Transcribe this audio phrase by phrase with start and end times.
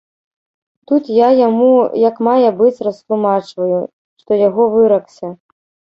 [0.91, 1.67] Тут я яму
[2.09, 3.77] як мае быць растлумачваю,
[4.23, 5.27] што яго выракся.